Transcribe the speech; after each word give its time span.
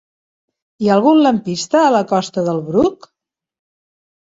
Hi 0.85 0.89
ha 0.91 0.95
algun 0.99 1.21
lampista 1.25 1.83
a 1.83 1.93
la 1.97 2.01
costa 2.15 2.47
del 2.51 2.65
Bruc? 2.73 3.09